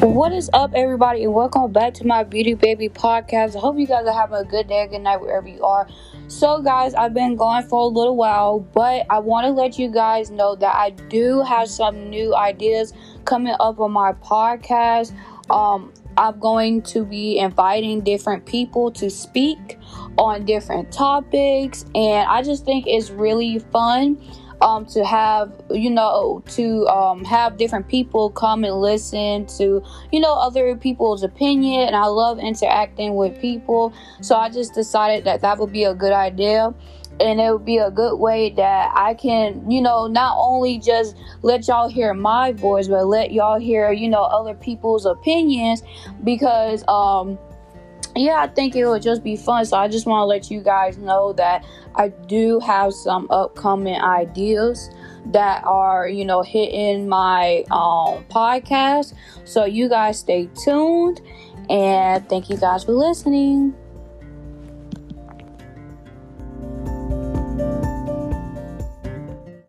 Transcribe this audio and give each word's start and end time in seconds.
What 0.00 0.32
is 0.32 0.48
up, 0.54 0.72
everybody, 0.74 1.24
and 1.24 1.34
welcome 1.34 1.70
back 1.72 1.92
to 1.94 2.06
my 2.06 2.24
Beauty 2.24 2.54
Baby 2.54 2.88
podcast. 2.88 3.54
I 3.54 3.58
hope 3.58 3.78
you 3.78 3.86
guys 3.86 4.06
are 4.06 4.18
having 4.18 4.38
a 4.38 4.44
good 4.44 4.66
day, 4.66 4.86
good 4.90 5.02
night, 5.02 5.20
wherever 5.20 5.46
you 5.46 5.62
are. 5.62 5.86
So, 6.26 6.62
guys, 6.62 6.94
I've 6.94 7.12
been 7.12 7.36
gone 7.36 7.64
for 7.64 7.82
a 7.82 7.86
little 7.86 8.16
while, 8.16 8.60
but 8.60 9.04
I 9.10 9.18
want 9.18 9.44
to 9.44 9.50
let 9.50 9.78
you 9.78 9.92
guys 9.92 10.30
know 10.30 10.56
that 10.56 10.74
I 10.74 10.88
do 10.88 11.42
have 11.42 11.68
some 11.68 12.08
new 12.08 12.34
ideas 12.34 12.94
coming 13.26 13.54
up 13.60 13.78
on 13.78 13.92
my 13.92 14.14
podcast. 14.14 15.12
Um, 15.50 15.92
I'm 16.16 16.38
going 16.38 16.80
to 16.82 17.04
be 17.04 17.38
inviting 17.38 18.00
different 18.00 18.46
people 18.46 18.90
to 18.92 19.10
speak 19.10 19.78
on 20.16 20.46
different 20.46 20.90
topics, 20.92 21.84
and 21.94 22.26
I 22.26 22.40
just 22.40 22.64
think 22.64 22.86
it's 22.86 23.10
really 23.10 23.58
fun 23.58 24.18
um, 24.60 24.86
to 24.86 25.04
have 25.04 25.52
you 25.70 25.90
know 25.90 26.42
to 26.50 26.86
um, 26.88 27.24
have 27.24 27.56
different 27.56 27.88
people 27.88 28.30
come 28.30 28.64
and 28.64 28.74
listen 28.74 29.46
to 29.46 29.82
you 30.12 30.20
know 30.20 30.34
other 30.34 30.76
people's 30.76 31.22
opinion. 31.22 31.88
And 31.88 31.96
i 31.96 32.06
love 32.06 32.38
interacting 32.38 33.16
with 33.16 33.40
people. 33.40 33.92
So 34.20 34.36
i 34.36 34.48
just 34.50 34.74
decided 34.74 35.24
that 35.24 35.40
that 35.42 35.58
would 35.58 35.72
be 35.72 35.84
a 35.84 35.94
good 35.94 36.12
idea. 36.12 36.74
And 37.20 37.38
it 37.38 37.52
would 37.52 37.66
be 37.66 37.76
a 37.76 37.90
good 37.90 38.16
way 38.16 38.48
that 38.56 38.92
I 38.96 39.12
can, 39.12 39.70
you 39.70 39.82
know, 39.82 40.06
not 40.06 40.36
only 40.38 40.78
just 40.78 41.18
let 41.42 41.68
y'all 41.68 41.90
hear 41.90 42.14
my 42.14 42.52
voice, 42.52 42.88
but 42.88 43.04
let 43.04 43.30
y'all 43.30 43.60
hear, 43.60 43.92
you 43.92 44.08
know, 44.08 44.22
other 44.22 44.54
people's 44.54 45.04
opinions. 45.04 45.82
Because 46.24 46.82
um 46.88 47.38
yeah, 48.20 48.42
I 48.42 48.48
think 48.48 48.76
it 48.76 48.86
would 48.86 49.02
just 49.02 49.24
be 49.24 49.36
fun. 49.36 49.64
So 49.64 49.76
I 49.76 49.88
just 49.88 50.06
want 50.06 50.20
to 50.22 50.26
let 50.26 50.50
you 50.50 50.60
guys 50.60 50.98
know 50.98 51.32
that 51.34 51.64
I 51.94 52.08
do 52.08 52.60
have 52.60 52.92
some 52.92 53.26
upcoming 53.30 54.00
ideas 54.00 54.90
that 55.26 55.64
are, 55.64 56.08
you 56.08 56.24
know, 56.24 56.42
hitting 56.42 57.08
my 57.08 57.64
um, 57.70 58.24
podcast. 58.30 59.14
So 59.44 59.64
you 59.64 59.88
guys 59.88 60.18
stay 60.18 60.48
tuned 60.64 61.20
and 61.70 62.28
thank 62.28 62.50
you 62.50 62.56
guys 62.56 62.84
for 62.84 62.92
listening. 62.92 63.74